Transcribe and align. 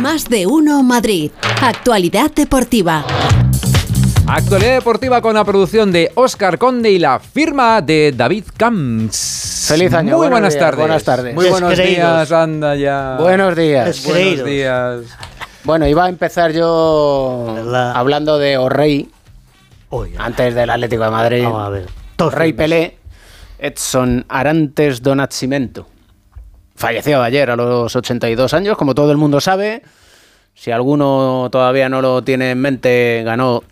Más 0.00 0.28
de 0.28 0.46
uno 0.46 0.82
Madrid. 0.82 1.30
Actualidad 1.62 2.30
deportiva. 2.30 3.04
Actualidad 4.26 4.74
deportiva 4.74 5.20
con 5.20 5.34
la 5.34 5.44
producción 5.44 5.92
de 5.92 6.10
Oscar 6.14 6.56
Conde 6.58 6.90
y 6.90 6.98
la 6.98 7.18
firma 7.18 7.82
de 7.82 8.12
David 8.16 8.44
Camps. 8.56 9.66
Feliz 9.68 9.92
año. 9.92 10.16
Muy 10.16 10.28
buenas 10.28 10.54
días, 10.54 10.64
tardes. 10.64 10.80
Buenas 10.80 11.04
tardes. 11.04 11.34
Muy 11.34 11.48
buenos 11.50 11.70
Descreídos. 11.70 12.28
días, 12.28 12.32
anda 12.32 12.76
ya. 12.76 13.16
Buenos 13.20 13.56
días. 13.56 14.04
Buenos 14.06 14.44
días. 14.46 15.00
Bueno, 15.64 15.86
iba 15.86 16.04
a 16.04 16.08
empezar 16.08 16.52
yo 16.52 17.54
hablando 17.94 18.38
de 18.38 18.56
O'Rey, 18.56 19.10
Oye, 19.90 20.14
antes 20.18 20.54
del 20.54 20.70
Atlético 20.70 21.04
de 21.04 21.10
Madrid. 21.10 21.44
vamos 21.44 21.66
a 21.66 21.68
ver. 21.68 21.86
Rey. 22.32 22.52
Pelé, 22.52 22.96
Edson 23.58 24.24
Arantes 24.28 25.02
do 25.02 25.14
Nascimento. 25.14 25.86
Falleció 26.80 27.22
ayer 27.22 27.50
a 27.50 27.56
los 27.56 27.94
82 27.94 28.54
años, 28.54 28.78
como 28.78 28.94
todo 28.94 29.12
el 29.12 29.18
mundo 29.18 29.38
sabe. 29.42 29.82
Si 30.54 30.70
alguno 30.70 31.50
todavía 31.52 31.90
no 31.90 32.00
lo 32.00 32.24
tiene 32.24 32.52
en 32.52 32.58
mente, 32.58 33.20
ganó 33.22 33.62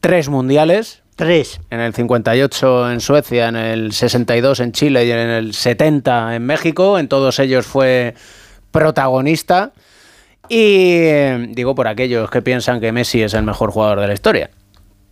tres 0.00 0.30
mundiales. 0.30 1.02
Tres. 1.14 1.60
En 1.68 1.80
el 1.80 1.92
58 1.92 2.90
en 2.90 3.00
Suecia, 3.00 3.48
en 3.48 3.56
el 3.56 3.92
62 3.92 4.60
en 4.60 4.72
Chile 4.72 5.04
y 5.04 5.10
en 5.10 5.18
el 5.18 5.52
70 5.52 6.36
en 6.36 6.46
México. 6.46 6.98
En 6.98 7.08
todos 7.08 7.38
ellos 7.38 7.66
fue 7.66 8.14
protagonista. 8.70 9.72
Y 10.48 10.94
eh, 11.02 11.48
digo 11.50 11.74
por 11.74 11.86
aquellos 11.86 12.30
que 12.30 12.40
piensan 12.40 12.80
que 12.80 12.92
Messi 12.92 13.20
es 13.20 13.34
el 13.34 13.42
mejor 13.42 13.72
jugador 13.72 14.00
de 14.00 14.06
la 14.06 14.14
historia. 14.14 14.48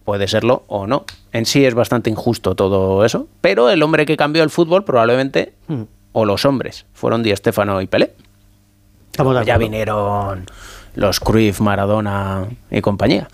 Puede 0.04 0.26
serlo 0.26 0.64
o 0.68 0.86
no. 0.86 1.04
En 1.32 1.44
sí 1.44 1.66
es 1.66 1.74
bastante 1.74 2.08
injusto 2.08 2.54
todo 2.54 3.04
eso. 3.04 3.28
Pero 3.42 3.68
el 3.68 3.82
hombre 3.82 4.06
que 4.06 4.16
cambió 4.16 4.42
el 4.42 4.48
fútbol 4.48 4.84
probablemente, 4.84 5.52
Mm. 5.68 5.82
O 6.18 6.24
los 6.24 6.46
hombres, 6.46 6.86
fueron 6.94 7.22
Di 7.22 7.36
Stéfano 7.36 7.82
y 7.82 7.86
Pelé. 7.86 8.14
Estamos 9.12 9.44
Ya 9.44 9.58
vinieron 9.58 10.46
los 10.94 11.20
Cruyff, 11.20 11.60
Maradona 11.60 12.46
y 12.70 12.80
compañía. 12.80 13.28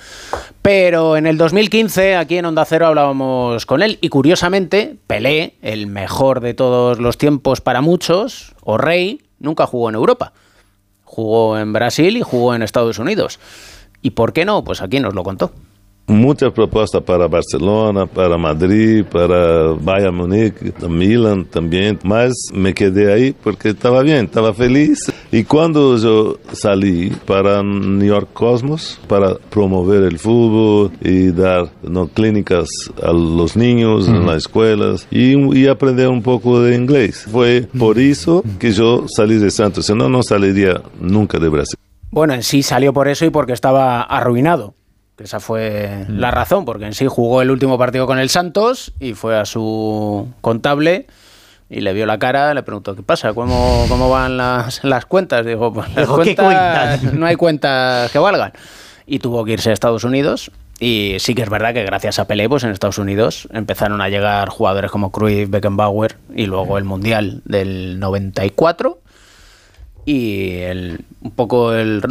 Pero 0.62 1.16
en 1.16 1.28
el 1.28 1.38
2015, 1.38 2.16
aquí 2.16 2.38
en 2.38 2.46
Onda 2.46 2.64
Cero 2.64 2.88
hablábamos 2.88 3.66
con 3.66 3.84
él 3.84 3.98
y 4.00 4.08
curiosamente, 4.08 4.96
Pelé, 5.06 5.54
el 5.62 5.86
mejor 5.86 6.40
de 6.40 6.54
todos 6.54 6.98
los 6.98 7.18
tiempos 7.18 7.60
para 7.60 7.82
muchos, 7.82 8.52
o 8.62 8.78
Rey, 8.78 9.22
nunca 9.38 9.68
jugó 9.68 9.88
en 9.88 9.94
Europa. 9.94 10.32
Jugó 11.04 11.58
en 11.58 11.72
Brasil 11.72 12.16
y 12.16 12.22
jugó 12.22 12.52
en 12.52 12.62
Estados 12.62 12.98
Unidos. 12.98 13.38
¿Y 14.00 14.10
por 14.10 14.32
qué 14.32 14.44
no? 14.44 14.64
Pues 14.64 14.82
aquí 14.82 14.98
nos 14.98 15.14
lo 15.14 15.22
contó. 15.22 15.52
Muita 16.06 16.50
proposta 16.50 17.00
para 17.00 17.28
Barcelona, 17.28 18.06
para 18.06 18.36
Madrid, 18.36 19.04
para 19.04 19.72
Bayern 19.72 20.14
Múnich, 20.16 20.54
Milan 20.88 21.44
también, 21.44 21.98
mas 22.02 22.32
me 22.52 22.74
quedé 22.74 23.12
ahí 23.12 23.32
porque 23.32 23.70
estaba 23.70 24.02
bien, 24.02 24.26
estaba 24.26 24.52
feliz. 24.52 25.12
Y 25.30 25.44
cuando 25.44 25.96
yo 25.96 26.38
salí 26.52 27.10
para 27.24 27.62
New 27.62 28.06
York 28.06 28.30
Cosmos 28.32 29.00
para 29.06 29.36
promover 29.36 30.02
el 30.02 30.18
fútbol 30.18 30.90
y 31.00 31.30
dar 31.30 31.70
¿no? 31.82 32.08
clínicas 32.08 32.68
a 33.02 33.12
los 33.12 33.56
niños 33.56 34.08
en 34.08 34.26
las 34.26 34.38
escuelas 34.38 35.06
y, 35.10 35.36
y 35.56 35.68
aprender 35.68 36.08
un 36.08 36.22
poco 36.22 36.60
de 36.60 36.74
inglés, 36.74 37.26
fue 37.30 37.68
por 37.78 37.98
eso 37.98 38.42
que 38.58 38.72
yo 38.72 39.06
salí 39.08 39.38
de 39.38 39.50
Santos, 39.50 39.86
si 39.86 39.94
no, 39.94 40.08
no 40.08 40.22
saliría 40.22 40.82
nunca 41.00 41.38
de 41.38 41.48
Brasil. 41.48 41.78
Bueno, 42.10 42.34
en 42.34 42.42
sí 42.42 42.62
salió 42.62 42.92
por 42.92 43.08
eso 43.08 43.24
y 43.24 43.30
porque 43.30 43.54
estaba 43.54 44.02
arruinado. 44.02 44.74
Esa 45.22 45.40
fue 45.40 46.04
la 46.08 46.30
razón, 46.30 46.64
porque 46.64 46.86
en 46.86 46.94
sí 46.94 47.06
jugó 47.06 47.42
el 47.42 47.50
último 47.50 47.78
partido 47.78 48.06
con 48.06 48.18
el 48.18 48.28
Santos 48.28 48.92
y 48.98 49.14
fue 49.14 49.38
a 49.38 49.44
su 49.44 50.28
contable 50.40 51.06
y 51.70 51.80
le 51.80 51.92
vio 51.92 52.06
la 52.06 52.18
cara, 52.18 52.52
le 52.54 52.62
preguntó, 52.62 52.94
¿qué 52.94 53.02
pasa? 53.02 53.32
¿Cómo, 53.32 53.86
cómo 53.88 54.10
van 54.10 54.36
las, 54.36 54.82
las 54.84 55.06
cuentas? 55.06 55.46
Dijo, 55.46 55.72
pues 55.72 55.88
las 55.94 56.06
Dijo, 56.06 56.18
¿qué 56.18 56.34
cuentas, 56.34 57.00
cuentas? 57.00 57.14
no 57.18 57.26
hay 57.26 57.36
cuentas 57.36 58.10
que 58.10 58.18
valgan. 58.18 58.52
Y 59.06 59.20
tuvo 59.20 59.44
que 59.44 59.52
irse 59.52 59.70
a 59.70 59.72
Estados 59.72 60.04
Unidos. 60.04 60.50
Y 60.80 61.16
sí 61.20 61.34
que 61.34 61.42
es 61.42 61.48
verdad 61.48 61.72
que 61.72 61.84
gracias 61.84 62.18
a 62.18 62.26
Pelé, 62.26 62.48
pues 62.48 62.64
en 62.64 62.70
Estados 62.70 62.98
Unidos 62.98 63.48
empezaron 63.52 64.00
a 64.00 64.08
llegar 64.08 64.48
jugadores 64.48 64.90
como 64.90 65.12
Cruyff, 65.12 65.48
Beckenbauer 65.48 66.16
y 66.34 66.46
luego 66.46 66.76
el 66.76 66.84
Mundial 66.84 67.40
del 67.44 68.00
94 68.00 68.98
y 70.04 70.56
el, 70.58 71.04
un 71.20 71.30
poco 71.30 71.72
el 71.72 72.02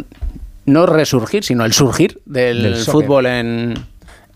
no 0.64 0.86
resurgir, 0.86 1.44
sino 1.44 1.64
el 1.64 1.72
surgir 1.72 2.20
del, 2.24 2.76
fútbol 2.76 3.26
en, 3.26 3.74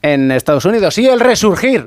en 0.03 0.31
Estados 0.31 0.65
Unidos 0.65 0.99
y 0.99 1.07
el 1.07 1.21
resurgir 1.21 1.87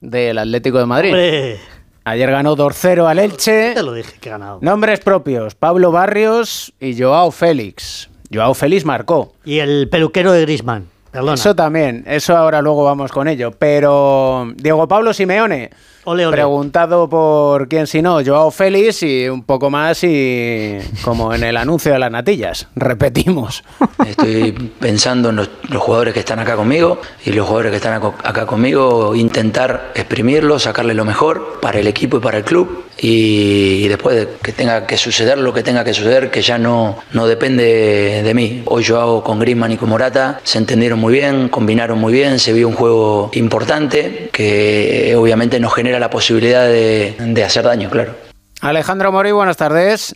del 0.00 0.38
Atlético 0.38 0.78
de 0.78 0.86
Madrid. 0.86 1.10
Hombre, 1.10 1.60
Ayer 2.04 2.30
ganó 2.32 2.56
2-0 2.56 3.08
al 3.08 3.18
Elche. 3.20 3.74
te 3.74 3.82
lo 3.82 3.92
dije 3.92 4.18
que 4.20 4.30
ganado. 4.30 4.58
Nombres 4.60 4.98
propios, 5.00 5.54
Pablo 5.54 5.92
Barrios 5.92 6.72
y 6.80 7.00
Joao 7.00 7.30
Félix. 7.30 8.10
Joao 8.32 8.54
Félix 8.54 8.84
marcó. 8.84 9.34
Y 9.44 9.60
el 9.60 9.88
peluquero 9.88 10.32
de 10.32 10.42
Grisman. 10.42 10.88
Perdona. 11.12 11.34
Eso 11.34 11.54
también, 11.54 12.04
eso 12.06 12.36
ahora 12.36 12.62
luego 12.62 12.84
vamos 12.84 13.12
con 13.12 13.28
ello. 13.28 13.52
Pero 13.52 14.50
Diego 14.56 14.88
Pablo 14.88 15.12
Simeone, 15.12 15.70
Ole, 16.04 16.26
ole. 16.26 16.34
preguntado 16.34 17.08
por 17.08 17.68
quién 17.68 17.86
si 17.86 18.02
no, 18.02 18.24
Joao 18.24 18.50
Félix 18.50 19.04
y 19.04 19.28
un 19.28 19.44
poco 19.44 19.70
más 19.70 20.02
y 20.02 20.78
como 21.04 21.32
en 21.32 21.44
el 21.44 21.56
anuncio 21.56 21.92
de 21.92 21.98
las 22.00 22.10
natillas, 22.10 22.66
repetimos. 22.74 23.62
Estoy 24.06 24.50
pensando 24.80 25.28
en 25.28 25.36
los, 25.36 25.50
los 25.68 25.80
jugadores 25.80 26.12
que 26.12 26.20
están 26.20 26.40
acá 26.40 26.56
conmigo 26.56 27.00
y 27.24 27.30
los 27.30 27.46
jugadores 27.46 27.70
que 27.70 27.76
están 27.76 28.02
acá 28.24 28.46
conmigo, 28.46 29.14
intentar 29.14 29.92
exprimirlos, 29.94 30.64
sacarle 30.64 30.94
lo 30.94 31.04
mejor 31.04 31.60
para 31.60 31.78
el 31.78 31.86
equipo 31.86 32.16
y 32.16 32.20
para 32.20 32.38
el 32.38 32.44
club. 32.44 32.84
Y, 33.04 33.88
después 33.88 34.14
de 34.14 34.28
que 34.40 34.52
tenga 34.52 34.86
que 34.86 34.96
suceder 34.96 35.36
lo 35.36 35.52
que 35.52 35.64
tenga 35.64 35.82
que 35.82 35.92
suceder, 35.92 36.30
que 36.30 36.40
ya 36.40 36.56
no, 36.56 36.98
no 37.12 37.26
depende 37.26 38.22
de 38.22 38.34
mí. 38.34 38.62
Hoy 38.66 38.84
yo 38.84 39.00
hago 39.00 39.24
con 39.24 39.40
Griezmann 39.40 39.72
y 39.72 39.76
con 39.76 39.88
Morata, 39.88 40.40
se 40.44 40.58
entendieron 40.58 41.00
muy 41.00 41.12
bien, 41.12 41.48
combinaron 41.48 41.98
muy 41.98 42.12
bien, 42.12 42.38
se 42.38 42.52
vio 42.52 42.68
un 42.68 42.74
juego 42.74 43.30
importante 43.34 44.30
que 44.32 45.16
obviamente 45.18 45.58
nos 45.58 45.74
genera 45.74 45.98
la 45.98 46.10
posibilidad 46.10 46.64
de, 46.68 47.16
de 47.18 47.44
hacer 47.44 47.64
daño, 47.64 47.90
claro. 47.90 48.14
Alejandro 48.60 49.10
Mori, 49.10 49.32
buenas 49.32 49.56
tardes. 49.56 50.14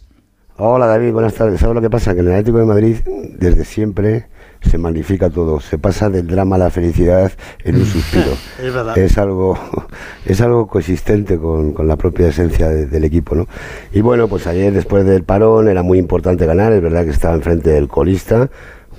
Hola 0.56 0.86
David, 0.86 1.12
buenas 1.12 1.34
tardes. 1.34 1.58
¿Sabes 1.58 1.74
lo 1.74 1.82
que 1.82 1.90
pasa? 1.90 2.14
Que 2.14 2.20
en 2.20 2.26
el 2.26 2.32
Atlético 2.32 2.58
de 2.58 2.66
Madrid 2.66 2.96
desde 3.04 3.64
siempre 3.64 4.26
se 4.66 4.78
magnifica 4.78 5.30
todo, 5.30 5.60
se 5.60 5.78
pasa 5.78 6.10
del 6.10 6.26
drama 6.26 6.56
a 6.56 6.58
la 6.58 6.70
felicidad 6.70 7.32
en 7.64 7.76
un 7.76 7.84
suspiro. 7.86 8.32
Es 8.62 8.72
verdad. 8.74 8.96
Es 8.98 9.16
algo, 9.18 9.58
es 10.26 10.40
algo 10.40 10.66
consistente 10.66 11.38
con, 11.38 11.72
con 11.72 11.88
la 11.88 11.96
propia 11.96 12.28
esencia 12.28 12.68
de- 12.68 12.86
del 12.86 13.04
equipo, 13.04 13.34
¿no? 13.34 13.46
Y 13.92 14.00
bueno, 14.00 14.28
pues 14.28 14.46
ayer 14.46 14.72
después 14.72 15.04
del 15.06 15.24
parón 15.24 15.68
era 15.68 15.82
muy 15.82 15.98
importante 15.98 16.46
ganar, 16.46 16.72
es 16.72 16.82
verdad 16.82 17.04
que 17.04 17.10
estaba 17.10 17.34
enfrente 17.34 17.70
del 17.70 17.88
colista, 17.88 18.50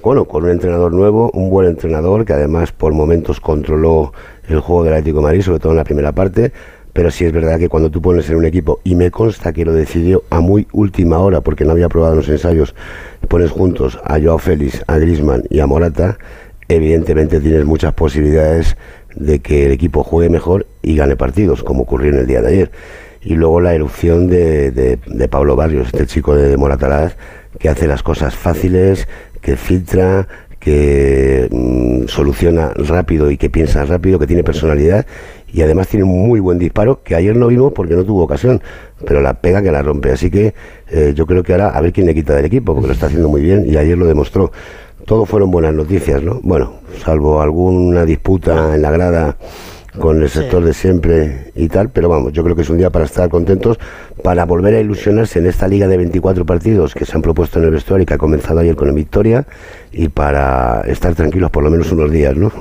bueno, 0.03 0.25
con 0.25 0.43
un 0.45 0.51
entrenador 0.51 0.93
nuevo, 0.93 1.31
un 1.33 1.49
buen 1.49 1.67
entrenador 1.67 2.23
que 2.23 2.31
además 2.33 2.71
por 2.71 2.93
momentos 2.93 3.41
controló 3.41 4.13
el 4.47 4.59
juego 4.61 4.83
del 4.85 4.93
Atlético 4.93 5.17
de 5.19 5.23
Madrid, 5.23 5.41
sobre 5.41 5.59
todo 5.59 5.71
en 5.73 5.77
la 5.77 5.83
primera 5.83 6.13
parte, 6.13 6.53
pero 6.97 7.11
sí 7.11 7.25
es 7.25 7.31
verdad 7.31 7.59
que 7.59 7.69
cuando 7.69 7.91
tú 7.91 8.01
pones 8.01 8.27
en 8.31 8.37
un 8.37 8.45
equipo, 8.45 8.79
y 8.83 8.95
me 8.95 9.11
consta 9.11 9.53
que 9.53 9.63
lo 9.63 9.71
decidió 9.71 10.23
a 10.31 10.39
muy 10.39 10.65
última 10.71 11.19
hora, 11.19 11.41
porque 11.41 11.63
no 11.63 11.73
había 11.73 11.89
probado 11.89 12.13
en 12.13 12.17
los 12.21 12.27
ensayos, 12.27 12.73
pones 13.27 13.51
juntos 13.51 13.99
a 14.03 14.19
Joao 14.19 14.39
Félix, 14.39 14.81
a 14.87 14.97
Grisman 14.97 15.43
y 15.51 15.59
a 15.59 15.67
Morata, 15.67 16.17
evidentemente 16.67 17.39
tienes 17.39 17.65
muchas 17.65 17.93
posibilidades 17.93 18.77
de 19.15 19.37
que 19.41 19.67
el 19.67 19.73
equipo 19.73 20.03
juegue 20.03 20.31
mejor 20.31 20.65
y 20.81 20.95
gane 20.95 21.15
partidos, 21.15 21.61
como 21.63 21.83
ocurrió 21.83 22.11
en 22.13 22.17
el 22.17 22.25
día 22.25 22.41
de 22.41 22.47
ayer. 22.47 22.71
Y 23.21 23.35
luego 23.35 23.61
la 23.61 23.75
erupción 23.75 24.27
de, 24.27 24.71
de- 24.71 25.27
Pablo 25.27 25.55
Barrios, 25.55 25.89
este 25.93 26.07
chico 26.07 26.35
de, 26.35 26.49
de 26.49 26.57
Moratalaz, 26.57 27.15
que 27.59 27.69
hace 27.69 27.85
las 27.85 28.01
cosas 28.01 28.33
fáciles, 28.35 29.07
que 29.41 29.55
filtra, 29.55 30.27
que 30.59 31.47
mm, 31.51 32.07
soluciona 32.07 32.71
rápido 32.75 33.29
y 33.29 33.37
que 33.37 33.51
piensa 33.51 33.85
rápido, 33.85 34.17
que 34.17 34.25
tiene 34.25 34.43
personalidad 34.43 35.05
y 35.51 35.61
además 35.61 35.87
tiene 35.87 36.03
un 36.03 36.27
muy 36.27 36.39
buen 36.39 36.59
disparo 36.59 37.01
que 37.03 37.15
ayer 37.15 37.35
no 37.35 37.47
vimos 37.47 37.73
porque 37.73 37.95
no 37.95 38.03
tuvo 38.03 38.23
ocasión, 38.23 38.61
pero 39.05 39.21
la 39.21 39.35
pega 39.35 39.61
que 39.61 39.71
la 39.71 39.81
rompe. 39.81 40.11
Así 40.11 40.29
que 40.29 40.53
eh, 40.89 41.13
yo 41.15 41.25
creo 41.25 41.43
que 41.43 41.53
ahora 41.53 41.69
a 41.69 41.81
ver 41.81 41.93
quién 41.93 42.05
le 42.05 42.13
quita 42.13 42.35
del 42.35 42.45
equipo 42.45 42.73
porque 42.73 42.87
lo 42.87 42.93
está 42.93 43.07
haciendo 43.07 43.29
muy 43.29 43.41
bien 43.41 43.65
y 43.67 43.77
ayer 43.77 43.97
lo 43.97 44.05
demostró. 44.05 44.51
Todo 45.05 45.25
fueron 45.25 45.51
buenas 45.51 45.73
noticias, 45.73 46.21
¿no? 46.21 46.41
Bueno, 46.43 46.73
salvo 47.03 47.41
alguna 47.41 48.03
disputa 48.03 48.75
en 48.75 48.81
la 48.81 48.91
grada 48.91 49.37
con 49.97 50.21
el 50.21 50.29
sector 50.29 50.63
de 50.63 50.73
siempre 50.73 51.51
y 51.55 51.67
tal, 51.69 51.89
pero 51.89 52.07
vamos, 52.09 52.31
yo 52.33 52.43
creo 52.43 52.55
que 52.55 52.61
es 52.61 52.69
un 52.69 52.77
día 52.77 52.89
para 52.89 53.05
estar 53.05 53.29
contentos, 53.29 53.79
para 54.23 54.45
volver 54.45 54.75
a 54.75 54.79
ilusionarse 54.79 55.39
en 55.39 55.47
esta 55.47 55.67
liga 55.67 55.87
de 55.87 55.97
24 55.97 56.45
partidos 56.45 56.93
que 56.93 57.05
se 57.05 57.15
han 57.15 57.21
propuesto 57.21 57.57
en 57.59 57.65
el 57.65 57.71
vestuario 57.71 58.03
y 58.03 58.05
que 58.05 58.13
ha 58.13 58.17
comenzado 58.17 58.59
ayer 58.59 58.75
con 58.75 58.89
el 58.89 58.93
Victoria 58.93 59.45
y 59.91 60.09
para 60.09 60.81
estar 60.81 61.15
tranquilos 61.15 61.49
por 61.49 61.63
lo 61.63 61.71
menos 61.71 61.91
unos 61.91 62.11
días, 62.11 62.35
¿no? 62.35 62.51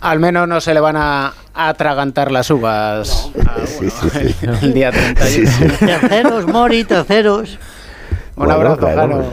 Al 0.00 0.20
menos 0.20 0.46
no 0.46 0.60
se 0.60 0.74
le 0.74 0.80
van 0.80 0.96
a 0.96 1.32
atragantar 1.54 2.30
las 2.30 2.50
uvas 2.50 3.30
a 3.46 3.66
Sí, 3.66 3.90
sí, 3.90 4.08
sí. 4.10 4.34
uno 4.44 4.58
el 4.62 4.72
día 4.74 4.90
31. 4.90 5.26
Sí, 5.28 5.46
sí. 5.46 5.64
Terceros, 5.84 6.46
Mori, 6.46 6.84
terceros. 6.84 7.58
Un 8.36 8.44
Bueno, 8.46 8.52
abrazo, 8.54 8.76
claro, 8.78 9.00
Jano. 9.00 9.24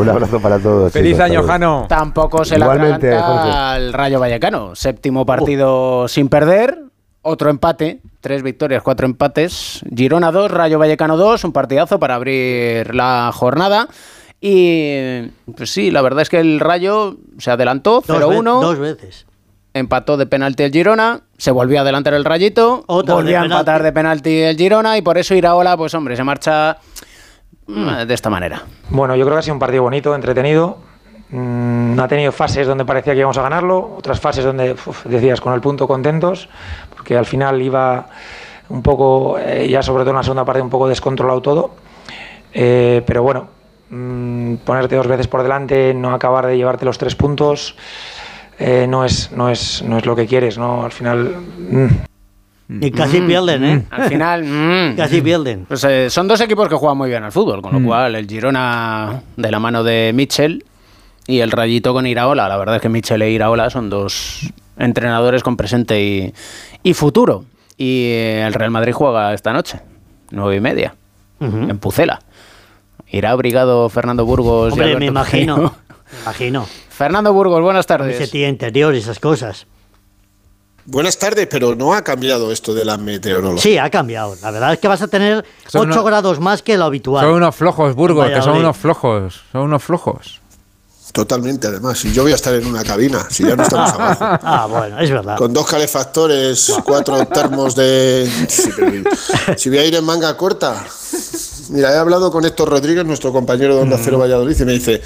Un 0.00 0.08
abrazo 0.10 0.40
para 0.40 0.58
todos. 0.58 0.92
Feliz 0.92 1.12
chicos, 1.12 1.24
año. 1.24 1.42
Jano. 1.44 1.86
Tampoco 1.88 2.44
se 2.44 2.58
le 2.58 2.64
Igualmente, 2.64 3.08
atraganta 3.14 3.42
Jorge. 3.44 3.58
al 3.58 3.92
Rayo 3.94 4.20
Vallecano. 4.20 4.74
Séptimo 4.76 5.24
partido 5.24 6.06
sin 6.08 6.28
perder, 6.28 6.78
otro 7.22 7.48
empate, 7.48 8.00
tres 8.20 8.42
victorias, 8.42 8.82
cuatro 8.82 9.06
empates. 9.06 9.80
Girona 9.96 10.30
2, 10.30 10.50
Rayo 10.50 10.78
Vallecano 10.78 11.16
2, 11.16 11.44
un 11.44 11.52
partidazo 11.52 11.98
para 11.98 12.16
abrir 12.16 12.94
la 12.94 13.30
jornada. 13.32 13.88
Y 14.40 15.22
pues 15.56 15.70
sí, 15.72 15.90
la 15.90 16.02
verdad 16.02 16.20
es 16.22 16.28
que 16.28 16.40
el 16.40 16.60
Rayo 16.60 17.16
se 17.38 17.50
adelantó 17.50 18.02
Dos, 18.06 18.18
ve- 18.18 18.26
0-1, 18.36 18.60
dos 18.60 18.78
veces. 18.78 19.24
Empató 19.74 20.16
de 20.16 20.26
penalti 20.26 20.62
el 20.64 20.72
Girona, 20.72 21.20
se 21.36 21.50
volvió 21.50 21.78
a 21.78 21.82
adelantar 21.82 22.14
el 22.14 22.24
Rayito, 22.24 22.84
Otra 22.86 23.14
volvió 23.14 23.40
a 23.40 23.44
empatar 23.44 23.82
de 23.82 23.92
penalti 23.92 24.40
el 24.40 24.56
Girona 24.56 24.98
y 24.98 25.02
por 25.02 25.18
eso 25.18 25.34
Iraola, 25.34 25.76
pues 25.76 25.94
hombre, 25.94 26.16
se 26.16 26.24
marcha 26.24 26.78
mm, 27.66 28.06
de 28.06 28.14
esta 28.14 28.30
manera. 28.30 28.62
Bueno, 28.90 29.16
yo 29.16 29.24
creo 29.24 29.36
que 29.36 29.40
ha 29.40 29.42
sido 29.42 29.54
un 29.54 29.60
partido 29.60 29.82
bonito, 29.82 30.14
entretenido. 30.14 30.78
Mm, 31.30 31.98
ha 31.98 32.08
tenido 32.08 32.30
fases 32.30 32.66
donde 32.66 32.84
parecía 32.84 33.14
que 33.14 33.20
íbamos 33.20 33.38
a 33.38 33.42
ganarlo, 33.42 33.94
otras 33.96 34.20
fases 34.20 34.44
donde 34.44 34.72
uf, 34.72 35.06
decías 35.06 35.40
con 35.40 35.54
el 35.54 35.62
punto 35.62 35.88
contentos, 35.88 36.48
porque 36.94 37.16
al 37.16 37.24
final 37.24 37.62
iba 37.62 38.06
un 38.68 38.82
poco, 38.82 39.38
eh, 39.38 39.66
ya 39.68 39.82
sobre 39.82 40.02
todo 40.02 40.10
en 40.10 40.16
la 40.16 40.22
segunda 40.22 40.44
parte, 40.44 40.60
un 40.60 40.70
poco 40.70 40.88
descontrolado 40.88 41.40
todo. 41.40 41.70
Eh, 42.52 43.02
pero 43.06 43.22
bueno, 43.22 43.48
mm, 43.88 44.56
ponerte 44.56 44.96
dos 44.96 45.06
veces 45.06 45.26
por 45.26 45.42
delante, 45.42 45.94
no 45.94 46.12
acabar 46.12 46.46
de 46.46 46.56
llevarte 46.56 46.84
los 46.84 46.98
tres 46.98 47.14
puntos, 47.14 47.76
eh, 48.62 48.86
no, 48.88 49.04
es, 49.04 49.30
no, 49.32 49.50
es, 49.50 49.82
no 49.82 49.98
es 49.98 50.06
lo 50.06 50.14
que 50.16 50.26
quieres, 50.26 50.56
¿no? 50.58 50.84
Al 50.84 50.92
final. 50.92 51.36
mm, 51.70 51.86
Y 52.82 52.90
casi 52.90 53.20
pierden, 53.20 53.64
¿eh? 53.64 53.84
Al 53.90 54.08
final, 54.08 54.44
mm, 54.44 54.96
Casi 54.96 55.20
pierden. 55.20 55.64
Pues, 55.66 55.84
eh, 55.84 56.08
son 56.10 56.28
dos 56.28 56.40
equipos 56.40 56.68
que 56.68 56.74
juegan 56.76 56.96
muy 56.98 57.08
bien 57.10 57.22
al 57.24 57.32
fútbol, 57.32 57.60
con 57.60 57.72
lo 57.80 57.86
cual 57.86 58.14
el 58.14 58.26
Girona 58.28 59.22
de 59.36 59.50
la 59.50 59.58
mano 59.58 59.82
de 59.84 60.12
Mitchell 60.14 60.64
y 61.26 61.40
el 61.40 61.50
Rayito 61.50 61.92
con 61.92 62.06
Iraola. 62.06 62.48
La 62.48 62.56
verdad 62.56 62.76
es 62.76 62.82
que 62.82 62.88
Mitchell 62.88 63.20
e 63.22 63.30
Iraola 63.30 63.68
son 63.70 63.90
dos 63.90 64.50
entrenadores 64.78 65.42
con 65.42 65.56
presente 65.56 66.02
y, 66.02 66.32
y 66.82 66.94
futuro. 66.94 67.44
Y 67.76 68.06
eh, 68.10 68.44
el 68.46 68.54
Real 68.54 68.70
Madrid 68.70 68.92
juega 68.92 69.34
esta 69.34 69.52
noche, 69.52 69.80
nueve 70.30 70.56
y 70.56 70.60
media, 70.60 70.94
en 71.40 71.78
Pucela. 71.78 72.20
Irá 73.10 73.30
abrigado 73.32 73.88
Fernando 73.88 74.24
Burgos. 74.24 74.70
y 74.70 74.72
Hombre, 74.72 74.84
Alberto 74.86 75.00
me 75.00 75.06
imagino. 75.06 75.56
Me 75.56 76.20
imagino. 76.22 76.66
Fernando 76.96 77.32
Burgos, 77.32 77.60
buenas 77.62 77.80
Ese 77.86 77.88
tardes. 77.88 78.30
tía 78.30 78.48
interior 78.48 78.94
y 78.94 78.98
esas 78.98 79.18
cosas. 79.18 79.66
Buenas 80.84 81.16
tardes, 81.18 81.46
pero 81.48 81.74
no 81.76 81.94
ha 81.94 82.02
cambiado 82.02 82.50
esto 82.50 82.74
de 82.74 82.84
la 82.84 82.96
meteorología. 82.96 83.62
Sí, 83.62 83.78
ha 83.78 83.88
cambiado. 83.88 84.34
La 84.42 84.50
verdad 84.50 84.72
es 84.72 84.80
que 84.80 84.88
vas 84.88 85.00
a 85.00 85.06
tener 85.08 85.44
Son 85.68 85.88
8 85.90 86.00
una- 86.00 86.10
grados 86.10 86.40
más 86.40 86.60
que 86.62 86.76
lo 86.76 86.84
habitual. 86.84 87.24
Son 87.24 87.34
unos 87.34 87.54
flojos, 87.54 87.94
Burgos, 87.94 88.28
que 88.30 88.42
son 88.42 88.56
unos 88.58 88.76
flojos. 88.76 89.42
Son 89.52 89.62
unos 89.62 89.82
flojos. 89.82 90.40
Totalmente, 91.12 91.66
además. 91.68 92.02
Y 92.06 92.12
yo 92.12 92.22
voy 92.22 92.32
a 92.32 92.36
estar 92.36 92.54
en 92.54 92.66
una 92.66 92.82
cabina, 92.82 93.26
si 93.30 93.44
ya 93.44 93.54
no 93.54 93.62
estamos 93.62 93.92
abajo. 93.94 94.38
Ah, 94.42 94.66
bueno, 94.68 94.98
es 94.98 95.10
verdad. 95.10 95.36
Con 95.36 95.52
dos 95.52 95.66
calefactores, 95.66 96.72
cuatro 96.84 97.26
termos 97.28 97.76
de. 97.76 98.28
Sí, 98.48 98.70
si 99.56 99.68
voy 99.68 99.78
a 99.78 99.84
ir 99.84 99.94
en 99.94 100.04
manga 100.04 100.36
corta. 100.36 100.84
Mira, 101.70 101.92
he 101.92 101.96
hablado 101.98 102.32
con 102.32 102.44
Héctor 102.44 102.70
Rodríguez, 102.70 103.04
nuestro 103.04 103.30
compañero 103.32 103.76
de 103.76 103.82
Onda 103.82 103.98
Cero 104.02 104.18
Valladolid, 104.18 104.58
y 104.58 104.64
me 104.64 104.72
dice: 104.72 105.02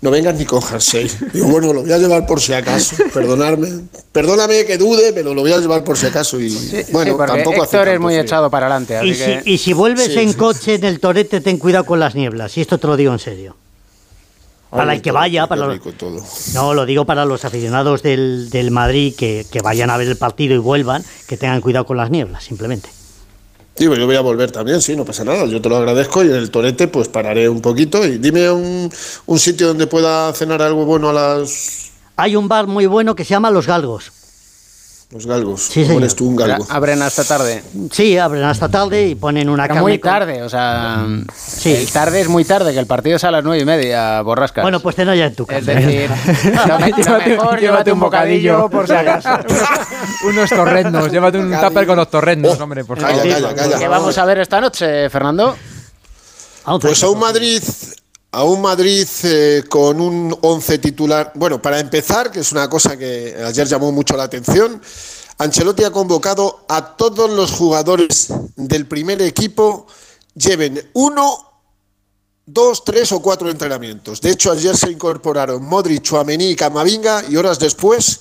No 0.00 0.12
vengas 0.12 0.34
ni 0.36 0.44
con 0.44 0.62
jersey. 0.62 1.10
Digo, 1.32 1.48
bueno, 1.48 1.72
lo 1.72 1.82
voy 1.82 1.90
a 1.92 1.98
llevar 1.98 2.24
por 2.24 2.40
si 2.40 2.52
acaso. 2.52 2.94
Perdonarme. 3.12 3.68
Perdóname 4.12 4.64
que 4.64 4.78
dude, 4.78 5.12
pero 5.12 5.34
lo 5.34 5.40
voy 5.40 5.52
a 5.52 5.58
llevar 5.58 5.82
por 5.82 5.96
si 5.98 6.06
acaso. 6.06 6.38
Y 6.40 6.50
bueno, 6.92 7.12
Sí, 7.14 7.18
tampoco 7.26 7.62
hace 7.64 7.76
Héctor 7.76 7.88
es 7.88 8.00
muy 8.00 8.12
frío. 8.14 8.22
echado 8.22 8.48
para 8.48 8.66
adelante. 8.66 8.96
así 8.96 9.08
Y 9.08 9.14
si, 9.14 9.24
que- 9.24 9.42
y 9.44 9.58
si 9.58 9.72
vuelves 9.72 10.06
Sí, 10.06 10.18
en 10.20 10.28
sí. 10.30 10.34
coche 10.36 10.74
en 10.76 10.84
el 10.84 11.00
torete, 11.00 11.40
ten 11.40 11.58
cuidado 11.58 11.84
con 11.84 11.98
las 11.98 12.14
nieblas. 12.14 12.56
Y 12.56 12.60
esto 12.60 12.78
te 12.78 12.86
lo 12.86 12.96
digo 12.96 13.12
en 13.12 13.18
serio. 13.18 13.56
Para 14.70 14.90
Ay, 14.92 14.98
el 14.98 15.02
que 15.02 15.10
vaya, 15.10 15.46
para 15.48 15.66
los- 15.66 15.80
todo. 15.96 16.22
No, 16.54 16.74
lo 16.74 16.84
digo 16.86 17.04
para 17.04 17.24
los 17.24 17.44
aficionados 17.44 18.02
del, 18.02 18.50
del 18.50 18.70
Madrid 18.70 19.14
que, 19.16 19.46
que 19.50 19.62
vayan 19.62 19.90
a 19.90 19.96
ver 19.96 20.06
el 20.06 20.16
partido 20.16 20.54
y 20.54 20.58
vuelvan, 20.58 21.02
que 21.26 21.36
tengan 21.36 21.60
cuidado 21.60 21.86
con 21.86 21.96
las 21.96 22.10
nieblas, 22.10 22.44
simplemente. 22.44 22.88
Pues 23.86 23.98
yo 23.98 24.06
voy 24.06 24.16
a 24.16 24.20
volver 24.20 24.50
también, 24.50 24.80
sí, 24.82 24.96
no 24.96 25.04
pasa 25.04 25.24
nada. 25.24 25.46
Yo 25.46 25.60
te 25.60 25.68
lo 25.68 25.76
agradezco 25.76 26.24
y 26.24 26.28
en 26.28 26.36
el 26.36 26.50
torete 26.50 26.88
pues 26.88 27.08
pararé 27.08 27.48
un 27.48 27.60
poquito 27.60 28.04
y 28.04 28.18
dime 28.18 28.50
un, 28.50 28.90
un 29.26 29.38
sitio 29.38 29.68
donde 29.68 29.86
pueda 29.86 30.32
cenar 30.32 30.62
algo 30.62 30.84
bueno 30.84 31.10
a 31.10 31.12
las, 31.12 31.90
Hay 32.16 32.34
un 32.34 32.48
bar 32.48 32.66
muy 32.66 32.86
bueno 32.86 33.14
que 33.14 33.24
se 33.24 33.30
llama 33.30 33.50
Los 33.50 33.66
Galgos. 33.66 34.17
Los 35.10 35.26
galgos. 35.26 35.62
Sí, 35.62 35.74
¿Cómo 35.80 35.86
señor. 35.86 36.02
eres 36.02 36.16
tú 36.16 36.28
un 36.28 36.36
galgo? 36.36 36.66
Abren 36.68 37.00
hasta 37.00 37.24
tarde. 37.24 37.62
Sí, 37.90 38.18
abren 38.18 38.44
hasta 38.44 38.68
tarde 38.68 39.06
y 39.08 39.14
ponen 39.14 39.48
una 39.48 39.62
Pero 39.62 39.74
carne. 39.76 39.82
muy 39.82 39.98
con- 39.98 40.10
tarde, 40.10 40.42
o 40.42 40.48
sea, 40.50 41.06
Sí. 41.34 41.72
el 41.74 41.90
tarde 41.90 42.20
es 42.20 42.28
muy 42.28 42.44
tarde, 42.44 42.74
que 42.74 42.78
el 42.78 42.86
partido 42.86 43.16
es 43.16 43.24
a 43.24 43.30
las 43.30 43.42
nueve 43.42 43.62
y 43.62 43.64
media, 43.64 44.20
borrascas. 44.20 44.62
Bueno, 44.62 44.80
pues 44.80 44.96
cena 44.96 45.14
ya 45.16 45.24
en 45.26 45.34
tu 45.34 45.46
casa. 45.46 45.58
es 45.60 45.66
decir, 45.86 46.10
mejor, 47.26 47.58
llévate 47.58 47.90
un 47.92 48.00
bocadillo 48.00 48.68
por 48.68 48.86
si 48.86 48.92
acaso. 48.92 49.30
unos 50.28 50.50
torrendos. 50.50 51.10
Llévate 51.10 51.38
un 51.38 51.58
tupper 51.58 51.86
con 51.86 51.96
los 51.96 52.10
torrendos, 52.10 52.60
hombre, 52.60 52.84
por 52.84 52.98
Calla, 52.98 53.16
favor. 53.16 53.32
calla, 53.32 53.54
calla. 53.54 53.78
¿Qué 53.78 53.88
vamos 53.88 54.18
a 54.18 54.24
ver 54.26 54.38
esta 54.40 54.60
noche, 54.60 55.08
Fernando? 55.08 55.56
Pues 56.82 57.02
a 57.02 57.08
un 57.08 57.18
Madrid, 57.18 57.62
a 58.30 58.44
un 58.44 58.60
Madrid 58.60 59.06
eh, 59.24 59.64
con 59.68 60.00
un 60.00 60.36
11 60.40 60.78
titular. 60.78 61.32
Bueno, 61.34 61.60
para 61.62 61.80
empezar, 61.80 62.30
que 62.30 62.40
es 62.40 62.52
una 62.52 62.68
cosa 62.68 62.96
que 62.96 63.34
ayer 63.44 63.66
llamó 63.66 63.90
mucho 63.92 64.16
la 64.16 64.24
atención, 64.24 64.80
Ancelotti 65.38 65.84
ha 65.84 65.90
convocado 65.90 66.64
a 66.68 66.96
todos 66.96 67.30
los 67.30 67.52
jugadores 67.52 68.28
del 68.56 68.86
primer 68.86 69.22
equipo, 69.22 69.86
lleven 70.34 70.90
uno, 70.94 71.62
dos, 72.44 72.84
tres 72.84 73.12
o 73.12 73.22
cuatro 73.22 73.48
entrenamientos. 73.48 74.20
De 74.20 74.30
hecho, 74.30 74.50
ayer 74.50 74.76
se 74.76 74.90
incorporaron 74.90 75.64
Modric, 75.64 76.02
Chouameni 76.02 76.50
y 76.50 76.56
Camavinga 76.56 77.24
y 77.28 77.36
horas 77.36 77.58
después 77.58 78.20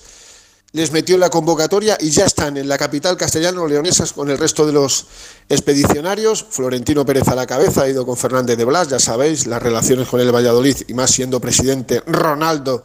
les 0.74 0.92
metió 0.92 1.16
en 1.16 1.22
la 1.22 1.30
convocatoria 1.30 1.98
y 2.00 2.10
ya 2.10 2.26
están 2.26 2.58
en 2.58 2.68
la 2.68 2.78
capital 2.78 3.16
castellano-leonesas 3.16 4.14
con 4.14 4.30
el 4.30 4.38
resto 4.38 4.66
de 4.66 4.74
los 4.74 5.08
expedicionarios. 5.50 6.46
Florentino 6.50 7.06
Pérez 7.06 7.28
a 7.30 7.36
la 7.36 7.48
cabeza, 7.48 7.84
ha 7.84 7.90
ido 7.90 8.06
con 8.06 8.18
Fernández 8.18 8.58
de 8.58 8.66
Blas, 8.66 8.90
ya 8.90 9.00
sabéis, 9.00 9.48
las 9.48 9.62
relaciones 9.62 10.08
con 10.08 10.20
el 10.20 10.34
Valladolid 10.34 10.76
y 10.88 10.94
más 10.94 11.12
siendo 11.12 11.40
presidente 11.40 12.02
Ronaldo 12.06 12.84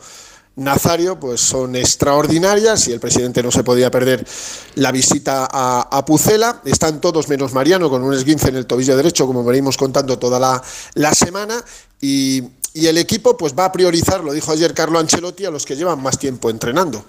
Nazario, 0.54 1.18
pues 1.18 1.40
son 1.40 1.74
extraordinarias 1.76 2.86
y 2.86 2.92
el 2.92 3.00
presidente 3.00 3.42
no 3.42 3.50
se 3.50 3.64
podía 3.64 3.90
perder 3.90 4.24
la 4.74 4.92
visita 4.92 5.48
a, 5.50 5.88
a 5.90 6.04
Pucela. 6.04 6.60
Están 6.64 7.00
todos 7.00 7.28
menos 7.28 7.52
Mariano 7.54 7.88
con 7.88 8.02
un 8.02 8.12
esguince 8.12 8.50
en 8.50 8.56
el 8.56 8.66
tobillo 8.66 8.96
derecho, 8.96 9.26
como 9.26 9.44
venimos 9.44 9.76
contando 9.78 10.18
toda 10.18 10.38
la, 10.38 10.62
la 10.94 11.14
semana. 11.14 11.64
Y, 12.00 12.42
y 12.74 12.86
el 12.86 12.96
equipo 12.98 13.36
pues 13.36 13.54
va 13.58 13.66
a 13.66 13.72
priorizar, 13.72 14.24
lo 14.24 14.32
dijo 14.32 14.50
ayer 14.50 14.72
Carlo 14.72 14.98
Ancelotti, 14.98 15.44
a 15.44 15.50
los 15.50 15.66
que 15.66 15.76
llevan 15.76 16.02
más 16.02 16.18
tiempo 16.18 16.48
entrenando. 16.48 17.04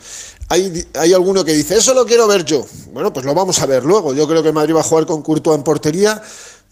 Hay, 0.49 0.85
hay 0.95 1.13
alguno 1.13 1.45
que 1.45 1.53
dice, 1.53 1.77
eso 1.77 1.93
lo 1.93 2.05
quiero 2.05 2.27
ver 2.27 2.43
yo. 2.43 2.65
Bueno, 2.91 3.13
pues 3.13 3.25
lo 3.25 3.33
vamos 3.33 3.59
a 3.59 3.65
ver 3.65 3.85
luego. 3.85 4.13
Yo 4.13 4.27
creo 4.27 4.43
que 4.43 4.51
Madrid 4.51 4.75
va 4.75 4.81
a 4.81 4.83
jugar 4.83 5.05
con 5.05 5.21
Courtois 5.21 5.57
en 5.57 5.63
portería. 5.63 6.21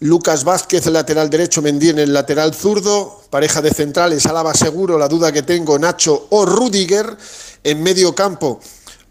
Lucas 0.00 0.44
Vázquez, 0.44 0.86
lateral 0.86 1.30
derecho, 1.30 1.62
Mendy 1.62 1.90
en 1.90 2.00
el 2.00 2.12
lateral 2.12 2.52
zurdo, 2.52 3.22
pareja 3.30 3.62
de 3.62 3.70
centrales, 3.70 4.26
Álava 4.26 4.52
seguro, 4.52 4.98
la 4.98 5.06
duda 5.06 5.30
que 5.30 5.42
tengo, 5.42 5.78
Nacho 5.78 6.26
o 6.30 6.44
Rudiger, 6.44 7.16
en 7.62 7.82
medio 7.82 8.12
campo. 8.12 8.60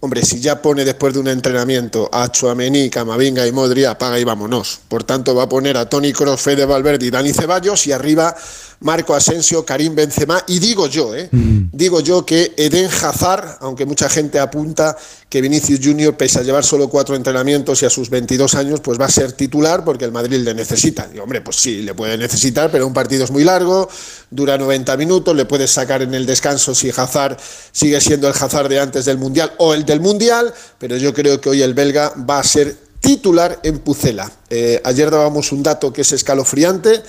Hombre, 0.02 0.26
si 0.26 0.42
ya 0.42 0.62
pone 0.62 0.84
después 0.84 1.14
de 1.14 1.20
un 1.20 1.28
entrenamiento 1.28 2.10
a 2.12 2.30
Chuamení, 2.30 2.90
Camavinga 2.90 3.48
y 3.48 3.52
Modri, 3.52 3.86
apaga 3.86 4.20
y 4.20 4.24
vámonos. 4.24 4.82
Por 4.88 5.04
tanto, 5.04 5.34
va 5.34 5.44
a 5.44 5.50
poner 5.50 5.78
a 5.78 5.88
Tony 5.88 6.12
Kroos, 6.12 6.42
Fede 6.42 6.66
Valverde 6.66 7.06
y 7.06 7.12
Dani 7.12 7.32
Ceballos 7.32 7.88
y 7.88 7.92
arriba 7.92 8.36
Marco 8.82 9.14
Asensio, 9.14 9.64
Karim 9.64 9.94
Benzema 9.94 10.44
y 10.48 10.58
digo 10.58 10.88
yo, 10.88 11.16
¿eh? 11.16 11.30
digo 11.32 12.00
yo 12.00 12.26
que 12.26 12.54
Eden 12.58 12.88
Hazard, 12.88 13.58
aunque 13.62 13.86
mucha 13.86 14.10
gente 14.10 14.40
apunta 14.40 14.98
que 15.30 15.40
Vinicius 15.40 15.80
Junior, 15.84 16.18
pese 16.18 16.40
a 16.40 16.42
llevar 16.42 16.64
solo 16.64 16.90
cuatro 16.90 17.16
entrenamientos 17.16 17.84
y 17.84 17.86
a 17.86 17.92
sus 17.92 18.10
22 18.10 18.56
años, 18.56 18.80
pues 18.82 19.00
va 19.00 19.06
a 19.06 19.12
ser 19.12 19.34
titular 19.34 19.86
porque 19.86 20.04
el 20.06 20.12
Madrid 20.12 20.40
le 20.40 20.56
necesita. 20.56 21.08
Y 21.14 21.20
hombre, 21.20 21.42
pues 21.42 21.58
sí, 21.58 21.84
le 21.84 21.94
puede 21.94 22.18
necesitar, 22.18 22.72
pero 22.72 22.88
un 22.88 22.94
partido 22.94 23.24
es 23.24 23.30
muy 23.30 23.44
largo, 23.44 23.88
dura 24.32 24.58
90 24.58 24.98
minutos, 24.98 25.36
le 25.36 25.46
puedes 25.46 25.70
sacar 25.70 26.02
en 26.02 26.16
el 26.16 26.26
descanso 26.26 26.74
si 26.74 26.90
Hazard 26.90 27.38
sigue 27.72 28.02
siendo 28.02 28.28
el 28.28 28.34
Hazard 28.34 28.68
de 28.68 28.80
antes 28.80 29.06
del 29.06 29.20
Mundial 29.20 29.54
o 29.60 29.76
el 29.76 29.86
del 29.86 30.02
Mundial, 30.02 30.52
pero 30.80 30.98
yo 30.98 31.14
creo 31.14 31.40
que 31.40 31.50
hoy 31.50 31.62
el 31.62 31.76
belga 31.76 32.14
va 32.28 32.40
a 32.40 32.44
ser 32.44 32.76
titular 33.00 33.60
en 33.64 33.80
Pucela. 33.80 34.32
Eh, 34.50 34.80
ayer 34.84 35.10
dábamos 35.12 35.52
un 35.52 35.64
dato 35.64 35.92
que 35.92 36.02
es 36.02 36.12
escalofriante. 36.12 37.02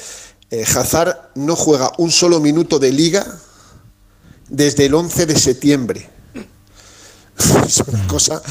Eh, 0.53 0.67
no 1.35 1.57
juega 1.57 1.93
un 1.97 2.11
solo 2.11 2.39
minuto 2.39 2.79
de 2.79 2.93
liga 2.93 3.25
desde 4.51 4.85
el 4.85 4.95
11 4.95 5.25
de 5.25 5.39
septiembre. 5.39 6.11
Es 7.67 7.83
una 7.87 8.07
cosa, 8.07 8.43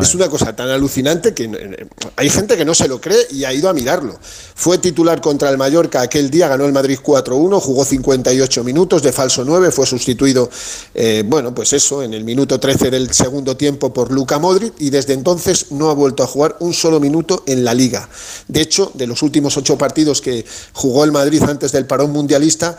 es 0.00 0.14
una 0.14 0.28
cosa 0.28 0.54
tan 0.56 0.68
alucinante 0.68 1.34
que 1.34 1.44
eh, 1.44 1.86
hay 2.16 2.30
gente 2.30 2.56
que 2.56 2.64
no 2.64 2.74
se 2.74 2.88
lo 2.88 3.00
cree 3.00 3.26
y 3.30 3.44
ha 3.44 3.52
ido 3.52 3.68
a 3.68 3.72
mirarlo. 3.72 4.18
Fue 4.54 4.78
titular 4.78 5.20
contra 5.20 5.50
el 5.50 5.58
Mallorca 5.58 6.00
aquel 6.00 6.30
día, 6.30 6.48
ganó 6.48 6.64
el 6.64 6.72
Madrid 6.72 6.98
4-1, 7.02 7.60
jugó 7.60 7.84
58 7.84 8.64
minutos 8.64 9.02
de 9.02 9.12
falso 9.12 9.44
9, 9.44 9.70
fue 9.70 9.86
sustituido, 9.86 10.48
eh, 10.94 11.22
bueno, 11.26 11.54
pues 11.54 11.72
eso, 11.72 12.02
en 12.02 12.14
el 12.14 12.24
minuto 12.24 12.58
13 12.58 12.90
del 12.90 13.12
segundo 13.12 13.56
tiempo 13.56 13.92
por 13.92 14.10
Luka 14.10 14.38
Modric 14.38 14.74
y 14.78 14.90
desde 14.90 15.12
entonces 15.12 15.72
no 15.72 15.90
ha 15.90 15.94
vuelto 15.94 16.22
a 16.22 16.26
jugar 16.26 16.56
un 16.60 16.72
solo 16.72 17.00
minuto 17.00 17.42
en 17.46 17.64
la 17.64 17.74
liga. 17.74 18.08
De 18.48 18.60
hecho, 18.60 18.90
de 18.94 19.06
los 19.06 19.22
últimos 19.22 19.56
ocho 19.56 19.76
partidos 19.76 20.20
que 20.20 20.44
jugó 20.72 21.04
el 21.04 21.12
Madrid 21.12 21.42
antes 21.42 21.72
del 21.72 21.86
parón 21.86 22.12
mundialista, 22.12 22.78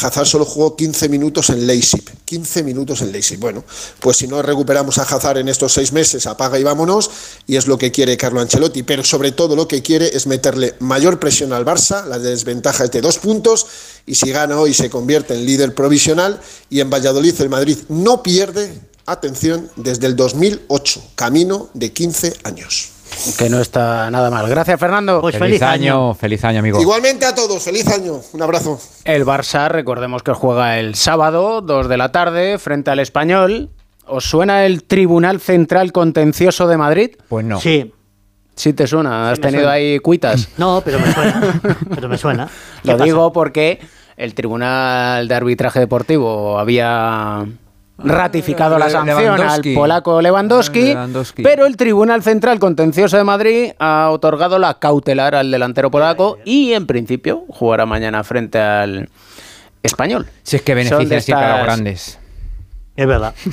Hazard 0.00 0.26
solo 0.26 0.44
jugó 0.44 0.76
15 0.76 1.08
minutos 1.08 1.50
en 1.50 1.66
Leipzig. 1.66 2.04
15 2.24 2.62
minutos 2.62 3.00
en 3.02 3.12
Leipzig. 3.12 3.38
Bueno, 3.38 3.64
pues 4.00 4.18
si 4.18 4.26
no 4.26 4.42
recuperamos 4.42 4.98
a 4.98 5.02
Hazard 5.02 5.38
en 5.38 5.48
estos 5.48 5.72
seis 5.72 5.92
meses, 5.92 6.26
apaga 6.26 6.58
y 6.58 6.62
vámonos. 6.62 7.10
Y 7.46 7.56
es 7.56 7.66
lo 7.66 7.78
que 7.78 7.90
quiere 7.90 8.16
Carlo 8.16 8.40
Ancelotti. 8.40 8.82
Pero 8.82 9.04
sobre 9.04 9.32
todo 9.32 9.56
lo 9.56 9.66
que 9.66 9.82
quiere 9.82 10.14
es 10.14 10.26
meterle 10.26 10.74
mayor 10.80 11.18
presión 11.18 11.52
al 11.52 11.64
Barça. 11.64 12.04
La 12.06 12.18
desventaja 12.18 12.84
es 12.84 12.90
de 12.90 13.00
dos 13.00 13.18
puntos. 13.18 13.66
Y 14.06 14.14
si 14.14 14.30
gana 14.30 14.58
hoy 14.58 14.74
se 14.74 14.90
convierte 14.90 15.34
en 15.34 15.46
líder 15.46 15.74
provisional. 15.74 16.40
Y 16.68 16.80
en 16.80 16.90
Valladolid 16.90 17.40
el 17.40 17.48
Madrid 17.48 17.78
no 17.88 18.22
pierde, 18.22 18.78
atención, 19.06 19.70
desde 19.76 20.06
el 20.06 20.16
2008. 20.16 21.02
Camino 21.14 21.70
de 21.74 21.92
15 21.92 22.34
años. 22.44 22.95
Que 23.38 23.48
no 23.50 23.60
está 23.60 24.10
nada 24.10 24.30
mal. 24.30 24.48
Gracias, 24.48 24.78
Fernando. 24.78 25.20
Pues 25.20 25.38
Feliz, 25.38 25.62
año, 25.62 26.14
feliz 26.14 26.44
año, 26.44 26.60
amigo. 26.60 26.80
Igualmente 26.80 27.24
a 27.26 27.34
todos, 27.34 27.62
feliz 27.62 27.86
año. 27.88 28.20
Un 28.32 28.42
abrazo. 28.42 28.78
El 29.04 29.24
Barça, 29.24 29.68
recordemos 29.68 30.22
que 30.22 30.32
juega 30.32 30.78
el 30.78 30.94
sábado, 30.94 31.60
2 31.62 31.88
de 31.88 31.96
la 31.96 32.12
tarde, 32.12 32.58
frente 32.58 32.90
al 32.90 32.98
Español. 32.98 33.70
¿Os 34.06 34.24
suena 34.24 34.66
el 34.66 34.84
Tribunal 34.84 35.40
Central 35.40 35.92
Contencioso 35.92 36.66
de 36.68 36.76
Madrid? 36.76 37.10
Pues 37.28 37.44
no. 37.44 37.60
Sí. 37.60 37.92
Sí 38.54 38.72
te 38.72 38.86
suena, 38.86 39.30
has 39.30 39.38
tenido 39.40 39.62
suena. 39.64 39.72
ahí 39.72 39.98
cuitas. 39.98 40.48
No, 40.58 40.80
pero 40.84 40.98
me 40.98 41.12
suena. 41.12 41.60
pero 41.94 42.08
me 42.08 42.16
suena. 42.18 42.46
¿Qué 42.82 42.88
Lo 42.90 42.94
pasa? 42.94 43.04
digo 43.04 43.32
porque 43.32 43.80
el 44.16 44.34
Tribunal 44.34 45.28
de 45.28 45.34
Arbitraje 45.34 45.80
Deportivo 45.80 46.58
había 46.58 47.44
ratificado 47.98 48.78
la 48.78 48.90
sanción 48.90 49.40
al 49.40 49.62
polaco 49.74 50.20
Lewandowski, 50.20 50.88
Lewandowski. 50.88 51.42
pero 51.42 51.66
el 51.66 51.76
Tribunal 51.76 52.22
Central 52.22 52.58
Contencioso 52.58 53.16
de 53.16 53.24
Madrid 53.24 53.72
ha 53.78 54.10
otorgado 54.10 54.58
la 54.58 54.74
cautelar 54.78 55.34
al 55.34 55.50
delantero 55.50 55.90
polaco 55.90 56.38
y 56.44 56.72
en 56.74 56.86
principio 56.86 57.44
jugará 57.48 57.86
mañana 57.86 58.22
frente 58.24 58.58
al 58.58 59.08
español. 59.82 60.26
Si 60.42 60.56
es 60.56 60.62
que 60.62 60.74
de 60.74 60.84
benefician 60.84 61.22
siempre 61.22 61.46
a 61.46 61.56
los 61.56 61.66
grandes. 61.66 62.18
Es 62.96 63.06
verdad. 63.06 63.34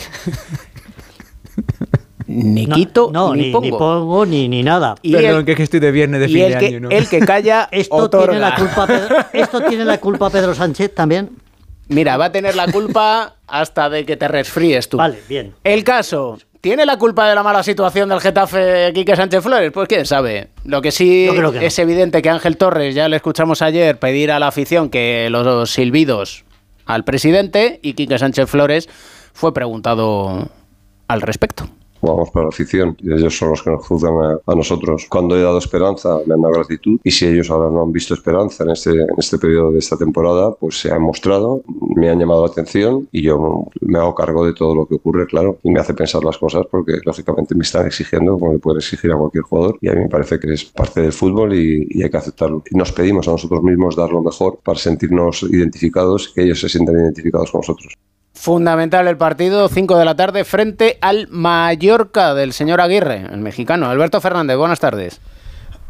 Ni 2.26 2.66
No, 2.66 2.76
quito 2.76 3.10
no, 3.14 3.36
ni, 3.36 3.44
ni, 3.48 3.52
pongo. 3.52 3.66
ni 3.66 3.72
pongo 3.72 4.26
ni, 4.26 4.48
ni 4.48 4.64
nada. 4.64 4.96
Y 5.02 5.14
el, 5.16 5.44
que 5.44 5.52
es 5.52 5.58
que 5.58 5.64
estoy 5.64 5.80
de 5.82 5.92
viernes 5.92 6.22
de 6.22 6.30
y 6.30 6.42
el 6.42 6.58
que, 6.58 6.82
el 6.98 7.10
que 7.10 7.20
calla 7.20 7.68
Esto 7.72 7.96
otorga. 7.96 8.28
tiene, 8.32 8.40
la 8.40 8.56
culpa 8.56 8.88
Pedro, 8.88 9.16
esto 9.34 9.62
tiene 9.62 9.86
la 9.86 9.98
culpa 10.00 10.30
Pedro 10.30 10.56
Sánchez 10.56 10.96
también. 10.96 11.32
Mira, 11.90 12.16
va 12.16 12.26
a 12.26 12.32
tener 12.32 12.56
la 12.56 12.72
culpa 12.72 13.36
hasta 13.53 13.88
de 13.88 14.03
que 14.03 14.17
te 14.17 14.27
resfríes 14.27 14.89
tú. 14.89 14.98
Vale, 14.98 15.19
bien. 15.29 15.53
El 15.63 15.83
caso. 15.83 16.39
¿Tiene 16.60 16.88
la 16.88 16.98
culpa 16.98 17.29
de 17.29 17.36
la 17.36 17.43
mala 17.43 17.62
situación 17.62 18.10
del 18.10 18.19
Getafe 18.19 18.91
Quique 18.95 19.15
Sánchez 19.15 19.43
Flores? 19.43 19.72
Pues 19.72 19.88
quién 19.88 20.07
sabe. 20.07 20.48
Lo 20.65 20.81
que 20.81 20.91
sí 20.91 21.29
que 21.31 21.39
no. 21.39 21.51
es 21.51 21.77
evidente 21.77 22.24
que 22.24 22.29
Ángel 22.29 22.57
Torres, 22.57 22.95
ya 22.95 23.07
le 23.10 23.17
escuchamos 23.17 23.62
ayer 23.62 24.00
pedir 24.00 24.31
a 24.31 24.39
la 24.39 24.48
afición 24.48 24.89
que 24.89 25.27
los 25.29 25.69
silbidos 25.69 26.45
al 26.86 27.03
presidente 27.03 27.79
y 27.83 27.93
Quique 27.93 28.17
Sánchez 28.17 28.50
Flores 28.50 28.89
fue 29.33 29.53
preguntado 29.53 30.50
al 31.07 31.22
respecto. 31.22 31.67
Jugamos 32.03 32.31
para 32.31 32.43
la 32.43 32.50
afición 32.50 32.98
y 33.00 33.13
ellos 33.13 33.38
son 33.38 33.51
los 33.51 33.63
que 33.63 33.69
nos 33.72 33.88
juzgan 33.88 34.13
a, 34.45 34.55
nosotros. 34.55 35.07
Cuando 35.10 35.38
he 35.38 35.41
dado 35.41 35.57
esperanza, 35.57 36.19
me 36.25 36.33
han 36.33 36.41
dado 36.41 36.55
gratitud 36.55 37.00
y 37.01 37.12
si 37.12 37.25
ellos 37.25 37.50
ahora 37.50 37.69
no 37.69 37.81
han 37.81 37.93
visto 37.93 38.13
esperanza 38.13 38.65
en 38.65 38.72
este, 38.72 38.91
en 38.91 39.17
este 39.17 39.38
periodo 39.38 39.72
de 39.72 39.79
esta 39.79 39.95
temporada, 39.98 40.53
pues 40.60 40.81
se 40.81 40.91
han 40.91 41.01
mostrado, 41.01 41.63
me 41.95 42.10
han 42.10 42.19
llamado 42.19 42.45
la 42.45 42.51
atención 42.51 43.07
y 43.12 43.22
yo 43.22 43.67
me 43.79 44.00
hago 44.00 44.13
cargo 44.13 44.45
de 44.45 44.53
todo 44.53 44.75
lo 44.75 44.86
que 44.86 44.95
ocurre, 44.95 45.25
claro, 45.27 45.60
y 45.63 45.72
me 45.72 45.79
hace 45.79 45.93
pensar 45.93 46.24
las 46.25 46.38
cosas 46.38 46.65
porque 46.69 47.00
lógicamente 47.05 47.55
me 47.55 47.63
están 47.63 47.88
exigiendo 47.88 48.38
como 48.38 48.51
le 48.51 48.60
puede 48.60 48.79
exigir 48.79 49.12
a 49.13 49.17
cualquier 49.17 49.43
jugador 49.45 49.77
y 49.79 49.88
a 49.88 49.93
mí 49.93 50.01
me 50.01 50.10
parece 50.10 50.39
que 50.39 50.51
es 50.53 50.65
parte 50.65 51.01
del 51.01 51.13
fútbol 51.13 51.53
y, 51.53 51.88
y 51.89 52.03
hay 52.03 52.10
que 52.10 52.17
aceptarlo. 52.17 52.63
Y 52.69 52.75
nos 52.75 52.91
pedimos 52.91 53.29
a 53.29 53.31
nosotros 53.31 53.63
mismos 53.63 53.95
dar 53.95 54.12
lo 54.12 54.22
mejor 54.22 54.60
para 54.62 54.77
sentirnos 54.77 55.43
identificados 55.43 56.29
y 56.29 56.33
que 56.33 56.43
ellos 56.43 56.60
se 56.60 56.67
sientan 56.67 56.95
identificados 56.95 57.50
con 57.50 57.60
nosotros. 57.60 57.98
Fundamental 58.34 59.08
el 59.08 59.16
partido, 59.16 59.70
5 59.70 59.98
de 59.98 60.06
la 60.06 60.16
tarde, 60.16 60.44
frente 60.44 60.98
al 61.02 61.28
Mallorca 61.30 62.34
del 62.34 62.52
señor 62.52 62.82
Aguirre, 62.82 63.28
el 63.32 63.40
mexicano. 63.40 63.90
Alberto 63.90 64.20
Fernández, 64.20 64.58
buenas 64.58 64.80
tardes. 64.80 65.22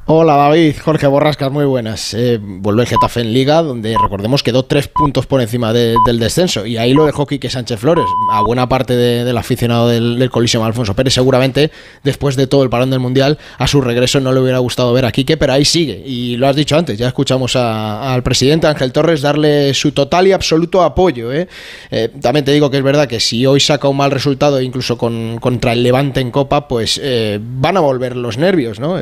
Hola 0.06 0.36
David, 0.36 0.76
Jorge 0.84 1.08
Borrascas, 1.08 1.50
muy 1.50 1.64
buenas. 1.64 2.14
Eh, 2.14 2.38
vuelve 2.42 2.82
el 2.82 2.90
Getafe 2.90 3.22
en 3.22 3.34
Liga, 3.34 3.62
donde 3.62 3.96
recordemos 3.98 4.44
quedó 4.44 4.64
tres 4.66 4.90
puntos 4.90 5.26
por 5.28 5.40
encima 5.40 5.72
de- 5.72 5.96
del 6.06 6.20
descenso. 6.20 6.66
Y 6.66 6.76
ahí 6.76 6.94
lo 6.94 7.06
dejó 7.06 7.26
Quique 7.26 7.50
Sánchez 7.50 7.80
Flores, 7.80 8.04
a 8.30 8.42
buena 8.42 8.68
parte 8.68 8.98
de- 8.98 9.24
del 9.24 9.38
aficionado 9.38 9.88
del, 9.88 10.20
del 10.20 10.30
Coliseum 10.30 10.66
Alfonso 10.66 10.94
Pérez. 10.94 11.14
Seguramente, 11.14 11.72
después 12.04 12.36
de 12.36 12.48
todo 12.48 12.64
el 12.64 12.70
parón 12.70 12.90
del 12.90 13.00
Mundial, 13.00 13.38
a 13.58 13.66
su 13.66 13.80
regreso 13.80 14.20
no 14.20 14.34
le 14.34 14.42
hubiera 14.42 14.58
gustado 14.58 14.92
ver 14.92 15.06
a 15.06 15.12
Quique, 15.14 15.38
pero 15.38 15.54
ahí 15.54 15.64
sigue. 15.64 16.04
Y 16.06 16.36
lo 16.36 16.50
has 16.50 16.58
dicho 16.58 16.76
antes, 16.78 16.98
ya 16.98 17.08
escuchamos 17.08 17.56
a- 17.56 18.14
al 18.14 18.24
presidente 18.24 18.68
Ángel 18.68 18.92
Torres 18.92 19.22
darle 19.22 19.74
su 19.74 19.94
total 19.94 20.28
y 20.28 20.34
absoluto 20.34 20.84
apoyo. 20.84 21.32
¿eh? 21.32 21.48
Eh, 21.92 22.10
también 22.22 22.44
te 22.44 22.52
digo 22.52 22.70
que 22.70 22.76
es 22.76 22.84
verdad 22.84 23.08
que 23.08 23.22
si 23.22 23.46
hoy 23.46 23.62
saca 23.62 23.88
un 23.88 23.96
mal 23.96 24.12
resultado, 24.12 24.60
incluso 24.60 24.98
con, 24.98 25.38
contra 25.40 25.72
el 25.72 25.82
Levante 25.82 26.20
en 26.20 26.30
Copa, 26.30 26.68
pues 26.68 27.02
van 27.40 27.78
a 27.78 27.80
volver 27.80 28.18
los 28.18 28.38
nervios, 28.38 28.82
¿no? 28.82 28.98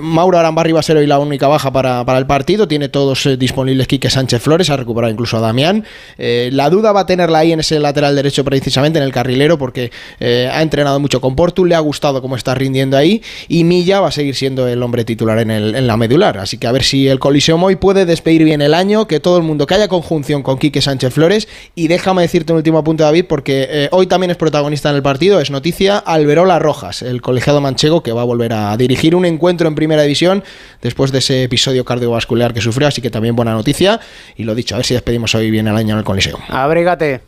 Mauro 0.00 0.38
Arambarri 0.38 0.72
va 0.72 0.80
a 0.80 0.82
ser 0.82 0.96
hoy 0.96 1.06
la 1.06 1.18
única 1.18 1.48
baja 1.48 1.72
para, 1.72 2.04
para 2.04 2.18
el 2.18 2.26
partido. 2.26 2.68
Tiene 2.68 2.88
todos 2.88 3.26
eh, 3.26 3.36
disponibles 3.36 3.86
Quique 3.86 4.10
Sánchez 4.10 4.42
Flores, 4.42 4.70
ha 4.70 4.76
recuperado 4.76 5.12
incluso 5.12 5.36
a 5.36 5.40
Damián. 5.40 5.84
Eh, 6.18 6.50
la 6.52 6.70
duda 6.70 6.92
va 6.92 7.00
a 7.00 7.06
tenerla 7.06 7.38
ahí 7.38 7.52
en 7.52 7.60
ese 7.60 7.78
lateral 7.78 8.14
derecho, 8.16 8.44
precisamente 8.44 8.98
en 8.98 9.04
el 9.04 9.12
carrilero, 9.12 9.58
porque 9.58 9.90
eh, 10.20 10.48
ha 10.52 10.62
entrenado 10.62 11.00
mucho 11.00 11.20
con 11.20 11.36
Portu, 11.36 11.64
le 11.64 11.74
ha 11.74 11.80
gustado 11.80 12.20
cómo 12.22 12.36
está 12.36 12.54
rindiendo 12.54 12.96
ahí. 12.96 13.22
Y 13.48 13.64
Milla 13.64 14.00
va 14.00 14.08
a 14.08 14.12
seguir 14.12 14.34
siendo 14.34 14.66
el 14.68 14.82
hombre 14.82 15.04
titular 15.04 15.38
en, 15.38 15.50
el- 15.50 15.74
en 15.74 15.86
la 15.86 15.96
medular. 15.96 16.38
Así 16.38 16.58
que 16.58 16.66
a 16.66 16.72
ver 16.72 16.82
si 16.84 17.08
el 17.08 17.18
Coliseum 17.18 17.62
hoy 17.64 17.76
puede 17.76 18.06
despedir 18.06 18.44
bien 18.44 18.62
el 18.62 18.74
año, 18.74 19.06
que 19.06 19.20
todo 19.20 19.36
el 19.36 19.42
mundo, 19.42 19.66
que 19.66 19.74
haya 19.74 19.88
conjunción 19.88 20.42
con 20.42 20.58
Quique 20.58 20.80
Sánchez 20.82 21.12
Flores. 21.12 21.48
Y 21.74 21.88
déjame 21.88 22.22
decirte 22.22 22.52
un 22.52 22.58
último 22.58 22.78
apunte, 22.78 23.02
David, 23.02 23.24
porque 23.28 23.88
hoy 23.92 24.06
también 24.06 24.30
es 24.30 24.36
protagonista 24.36 24.90
en 24.90 24.96
el 24.96 25.02
partido, 25.02 25.40
es 25.40 25.50
noticia, 25.50 25.98
Alberola 25.98 26.58
Rojas, 26.58 27.02
el 27.02 27.20
colegiado 27.22 27.60
manchego 27.60 28.02
que 28.02 28.12
va 28.12 28.22
a 28.22 28.24
volver 28.24 28.52
a 28.52 28.76
dirigir 28.76 29.14
un 29.14 29.24
encuentro 29.24 29.66
en 29.68 29.74
primera 29.74 29.89
división 29.98 30.42
después 30.82 31.12
de 31.12 31.18
ese 31.18 31.44
episodio 31.44 31.84
cardiovascular 31.84 32.52
que 32.54 32.60
sufrió, 32.60 32.88
así 32.88 33.00
que 33.02 33.10
también 33.10 33.34
buena 33.36 33.52
noticia. 33.52 34.00
Y 34.36 34.44
lo 34.44 34.54
dicho, 34.54 34.74
a 34.74 34.78
ver 34.78 34.86
si 34.86 34.94
despedimos 34.94 35.34
hoy 35.34 35.50
bien 35.50 35.66
el 35.68 35.76
año 35.76 35.92
en 35.94 35.98
el 35.98 36.04
Coliseo. 36.04 36.38
Abrígate. 36.48 37.20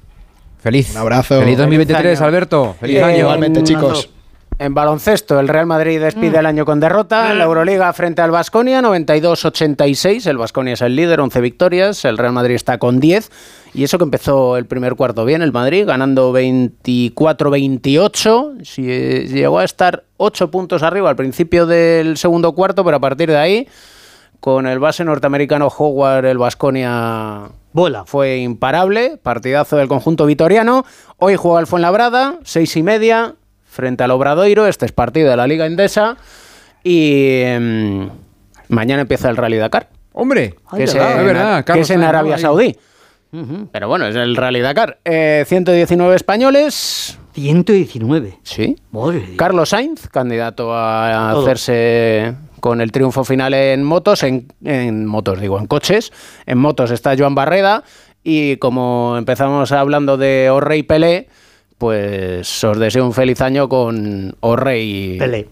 Feliz. 0.62 0.90
Un 0.92 0.98
abrazo. 0.98 1.40
Feliz 1.40 1.58
2023, 1.58 2.18
año. 2.18 2.26
Alberto. 2.26 2.76
Feliz 2.78 2.96
Eh, 2.98 3.02
año. 3.02 3.18
Igualmente, 3.18 3.62
chicos. 3.64 4.08
En 4.58 4.74
baloncesto, 4.74 5.40
el 5.40 5.48
Real 5.48 5.66
Madrid 5.66 6.00
despide 6.00 6.38
el 6.38 6.46
año 6.46 6.64
con 6.64 6.78
derrota. 6.78 7.32
En 7.32 7.38
la 7.38 7.44
Euroliga 7.44 7.92
frente 7.92 8.22
al 8.22 8.30
Basconia, 8.30 8.80
92-86. 8.80 10.28
El 10.28 10.38
Basconia 10.38 10.74
es 10.74 10.82
el 10.82 10.94
líder, 10.94 11.20
11 11.20 11.40
victorias. 11.40 12.04
El 12.04 12.16
Real 12.16 12.32
Madrid 12.32 12.54
está 12.54 12.78
con 12.78 13.00
10. 13.00 13.30
Y 13.74 13.82
eso 13.82 13.98
que 13.98 14.04
empezó 14.04 14.56
el 14.56 14.66
primer 14.66 14.94
cuarto 14.94 15.24
bien, 15.24 15.42
el 15.42 15.52
Madrid, 15.52 15.84
ganando 15.86 16.32
24-28. 16.32 18.64
Si, 18.64 18.84
eh, 18.88 19.26
Llegó 19.28 19.58
a 19.58 19.64
estar 19.64 20.04
8 20.18 20.50
puntos 20.50 20.84
arriba 20.84 21.10
al 21.10 21.16
principio 21.16 21.66
del 21.66 22.16
segundo 22.16 22.52
cuarto, 22.52 22.84
pero 22.84 22.98
a 22.98 23.00
partir 23.00 23.30
de 23.30 23.38
ahí, 23.38 23.66
con 24.38 24.66
el 24.66 24.78
base 24.78 25.04
norteamericano 25.04 25.68
Howard, 25.68 26.26
el 26.26 26.38
Basconia 26.38 27.48
Bola. 27.72 28.04
fue 28.04 28.38
imparable, 28.38 29.18
partidazo 29.22 29.76
del 29.76 29.88
conjunto 29.88 30.26
vitoriano. 30.26 30.84
Hoy 31.16 31.36
juega 31.36 31.60
el 31.60 31.66
Fuenlabrada, 31.66 32.38
seis 32.44 32.76
y 32.76 32.82
media, 32.82 33.34
frente 33.72 34.04
al 34.04 34.10
Obradoiro. 34.10 34.66
Este 34.66 34.86
es 34.86 34.92
partido 34.92 35.30
de 35.30 35.36
la 35.36 35.46
Liga 35.46 35.66
Endesa. 35.66 36.16
Y 36.84 37.40
em, 37.42 38.10
mañana 38.68 39.02
empieza 39.02 39.30
el 39.30 39.36
Rally 39.36 39.56
Dakar, 39.56 39.88
Hombre, 40.12 40.56
que, 40.76 40.84
es, 40.84 40.94
en, 40.94 41.00
verdad, 41.00 41.64
que 41.64 41.80
es 41.80 41.90
en 41.90 42.02
Arabia 42.02 42.36
ahí. 42.36 42.42
Saudí. 42.42 42.76
Pero 43.72 43.88
bueno, 43.88 44.06
es 44.06 44.14
el 44.14 44.36
Rally 44.36 44.60
Dakar. 44.60 44.98
Eh, 45.04 45.44
119 45.46 46.14
españoles. 46.14 47.18
119. 47.32 48.38
Sí. 48.42 48.76
Madre. 48.90 49.36
Carlos 49.36 49.70
Sainz, 49.70 50.06
candidato 50.08 50.76
a 50.76 51.30
Todo. 51.32 51.42
hacerse 51.42 52.34
con 52.60 52.82
el 52.82 52.92
triunfo 52.92 53.24
final 53.24 53.54
en 53.54 53.84
motos, 53.84 54.22
en, 54.22 54.52
en 54.62 55.06
motos 55.06 55.40
digo, 55.40 55.58
en 55.58 55.66
coches. 55.66 56.12
En 56.44 56.58
motos 56.58 56.90
está 56.90 57.16
Joan 57.16 57.34
Barreda 57.34 57.84
y 58.22 58.56
como 58.58 59.16
empezamos 59.16 59.72
hablando 59.72 60.16
de 60.18 60.50
Orre 60.50 60.76
y 60.76 60.82
Pelé, 60.82 61.28
pues 61.82 62.62
os 62.62 62.78
deseo 62.78 63.04
un 63.04 63.12
feliz 63.12 63.40
año 63.40 63.68
con 63.68 64.32
Orre 64.38 64.80
y 64.80 65.18
Pelé. 65.18 65.48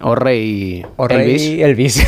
Orre 0.00 0.36
y 0.38 0.86
Orrey 0.96 1.60
Elvis. 1.62 1.96
Elvis. 1.98 2.06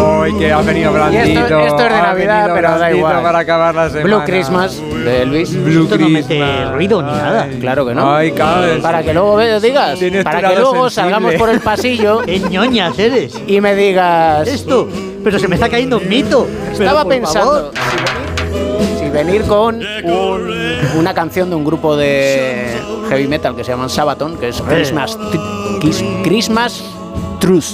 Hoy 0.00 0.32
que 0.38 0.52
ha 0.52 0.60
venido 0.62 0.90
Y 0.90 0.94
blandito. 0.94 1.40
esto, 1.40 1.60
esto 1.60 1.82
es 1.86 1.92
de 1.92 2.02
Navidad, 2.02 2.50
pero 2.54 2.78
da 2.78 2.92
igual. 2.92 3.22
para 3.22 3.38
acabar 3.40 3.74
la 3.74 3.88
semana. 3.90 4.04
Blue 4.16 4.24
Christmas 4.24 4.80
de 5.04 5.22
Elvis. 5.22 5.64
Blue 5.64 5.84
Esto 5.84 5.98
no 5.98 6.08
mete 6.08 6.26
Christmas. 6.28 6.72
ruido 6.72 7.02
ni 7.02 7.10
nada. 7.10 7.42
Ay. 7.50 7.58
Claro 7.60 7.84
que 7.86 7.94
no. 7.94 8.14
Ay. 8.14 8.32
Para 8.80 9.02
que 9.02 9.12
luego 9.12 9.34
ve- 9.36 9.60
digas, 9.60 9.98
para 10.22 10.48
que 10.50 10.54
luego 10.56 10.88
sensible. 10.88 10.90
salgamos 10.90 11.34
por 11.34 11.50
el 11.50 11.60
pasillo 11.60 12.20
¡Qué 12.22 12.38
ñoñas 12.38 12.96
eres! 12.98 13.34
y 13.46 13.60
me 13.60 13.74
digas. 13.74 14.46
Esto, 14.46 14.88
pero 15.24 15.38
se 15.40 15.48
me 15.48 15.56
está 15.56 15.68
cayendo 15.68 15.98
un 15.98 16.08
mito. 16.08 16.46
Estaba 16.72 17.04
pensando 17.04 17.70
favor. 17.72 17.72
Si 19.08 19.14
venir, 19.14 19.42
con 19.44 19.76
un- 20.04 20.98
una 20.98 21.14
canción 21.14 21.48
de 21.50 21.56
un 21.56 21.64
grupo 21.64 21.96
de 21.96 22.78
heavy 23.08 23.26
metal 23.26 23.56
que 23.56 23.64
se 23.64 23.70
llaman 23.72 23.88
Sabaton, 23.88 24.36
que 24.36 24.48
es 24.48 24.60
Christmas, 24.62 25.18
Tr- 25.18 25.78
Kiss- 25.80 26.04
Christmas 26.22 26.84
Truth. 27.40 27.64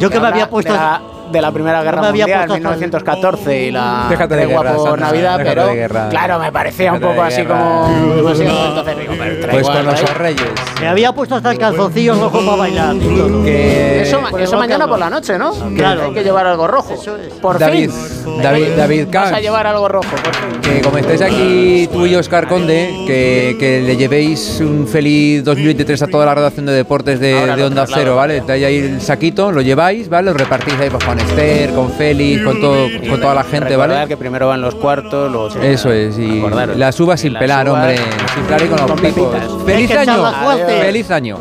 Yo 0.00 0.10
que 0.10 0.18
me 0.20 0.26
había 0.28 0.50
puesto- 0.50 0.72
la, 0.72 1.00
de 1.34 1.42
la 1.42 1.52
Primera 1.52 1.82
Guerra 1.82 2.08
había 2.08 2.24
Mundial, 2.24 2.46
puesto 2.46 2.54
hasta 2.54 2.54
el- 2.54 2.60
1914 2.80 3.62
y 3.64 3.70
la 3.72 4.06
Déjate 4.08 4.36
de 4.36 4.42
tregua 4.44 4.62
guerra, 4.62 4.76
por 4.76 4.86
Sandra, 4.88 5.06
Navidad, 5.06 5.40
pero 5.42 5.66
de 5.66 5.74
guerra. 5.74 6.08
claro, 6.08 6.38
me 6.38 6.52
parecía 6.52 6.92
un 6.92 7.00
poco 7.00 7.22
así 7.22 7.44
como 7.44 8.14
demasiado. 8.16 8.68
Entonces 8.68 8.98
digo, 8.98 9.14
pero 9.18 9.50
Pues 9.50 9.66
con 9.68 9.84
los 9.84 10.14
reyes. 10.18 10.44
Me 10.80 10.88
había 10.88 11.12
puesto 11.12 11.34
hasta 11.34 11.50
el 11.52 11.58
calzoncillo 11.58 12.14
rojo 12.14 12.38
para 12.44 12.56
bailar. 12.56 12.96
Que 13.44 14.02
Eso, 14.02 14.20
eso 14.38 14.56
mañana 14.56 14.86
por 14.86 14.98
la 14.98 15.10
noche, 15.10 15.36
¿no? 15.38 15.52
Que 15.70 15.74
Claro. 15.76 16.04
hay 16.06 16.12
que 16.14 16.22
llevar 16.24 16.46
algo 16.46 16.66
rojo. 16.66 16.94
Por 17.42 17.58
David, 17.58 17.90
fin. 17.90 18.42
David, 18.42 18.68
David 18.76 19.06
Vas 19.12 19.32
a 19.32 19.40
llevar 19.40 19.66
algo 19.66 19.88
rojo, 19.88 20.08
por 20.10 20.34
fin. 20.34 20.60
Que 20.62 20.80
como 20.80 20.98
estáis 20.98 21.20
aquí 21.22 21.88
tú 21.92 22.06
y 22.06 22.14
Oscar 22.14 22.46
Conde, 22.48 23.04
que, 23.06 23.56
que 23.58 23.80
le 23.82 23.96
llevéis 23.96 24.60
un 24.60 24.86
feliz 24.86 25.44
2023 25.44 26.02
a 26.02 26.06
toda 26.06 26.26
la 26.26 26.34
redacción 26.34 26.66
de 26.66 26.72
deportes 26.72 27.20
de, 27.20 27.34
Onda 27.64 27.86
Cero, 27.92 28.16
¿vale? 28.16 28.40
Traéis 28.42 28.66
ahí 28.66 28.76
el 28.78 29.00
saquito, 29.00 29.50
lo 29.52 29.60
lleváis, 29.62 30.08
¿vale? 30.08 30.30
Lo 30.30 30.34
repartís 30.36 30.74
ahí 30.80 30.90
pues, 30.90 31.02
con 31.04 31.18
Esther, 31.28 31.70
con 31.74 31.90
Félix, 31.92 32.42
con, 32.44 32.60
todo, 32.60 32.86
con 33.08 33.20
toda 33.20 33.34
la 33.34 33.44
gente, 33.44 33.76
¿vale? 33.76 34.06
que 34.08 34.16
primero 34.16 34.48
van 34.48 34.60
los 34.60 34.74
cuartos, 34.74 35.30
luego 35.30 35.50
se- 35.50 35.72
Eso 35.72 35.90
es, 35.92 36.18
y 36.18 36.38
Acordaros. 36.38 36.76
las 36.76 36.98
uvas 37.00 37.20
sin 37.20 37.32
las 37.32 37.40
pelar, 37.40 37.68
uvas 37.68 37.80
hombre. 37.82 37.96
Sin 38.34 38.42
pelar 38.44 38.62
y 38.62 38.68
con 38.68 38.88
los 38.88 39.00
pipos. 39.00 39.64
¡Feliz 39.66 39.90
año! 39.90 40.32
¡Feliz 40.66 41.10
año! 41.10 41.38